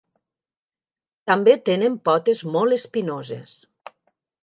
[1.33, 3.59] També tenen potes molt espinoses.